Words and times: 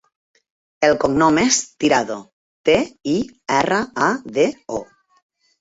El 0.87 0.95
cognom 1.03 1.37
és 1.41 1.59
Tirado: 1.83 2.17
te, 2.71 2.75
i, 3.15 3.15
erra, 3.59 3.81
a, 4.07 4.09
de, 4.39 4.51
o. 4.81 4.85